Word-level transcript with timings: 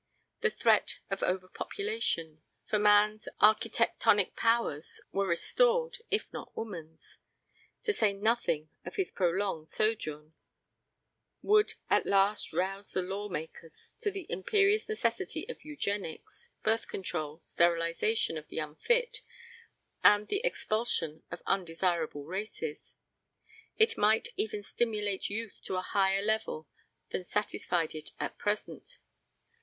The 0.39 0.49
threat 0.49 0.97
of 1.11 1.21
overpopulation 1.21 2.41
for 2.65 2.79
man's 2.79 3.27
architectonic 3.39 4.35
powers 4.35 4.99
were 5.11 5.27
restored 5.27 5.99
if 6.09 6.27
not 6.33 6.57
woman's; 6.57 7.19
to 7.83 7.93
say 7.93 8.11
nothing 8.11 8.69
of 8.83 8.95
his 8.95 9.11
prolonged 9.11 9.69
sojourn 9.69 10.33
would 11.43 11.75
at 11.87 12.07
last 12.07 12.51
rouse 12.51 12.93
the 12.93 13.03
law 13.03 13.29
makers 13.29 13.93
to 14.01 14.09
the 14.09 14.25
imperious 14.27 14.89
necessity 14.89 15.47
of 15.47 15.63
eugenics, 15.63 16.49
birth 16.63 16.87
control, 16.87 17.39
sterilization 17.39 18.39
of 18.39 18.47
the 18.47 18.57
unfit, 18.57 19.21
and 20.03 20.29
the 20.29 20.41
expulsion 20.43 21.21
of 21.29 21.43
undesirable 21.45 22.25
races. 22.25 22.95
It 23.77 23.99
might 23.99 24.29
even 24.35 24.63
stimulate 24.63 25.29
youth 25.29 25.59
to 25.65 25.75
a 25.75 25.81
higher 25.81 26.23
level 26.23 26.67
than 27.11 27.23
satisfied 27.23 27.93
it 27.93 28.13
at 28.19 28.39
present. 28.39 28.97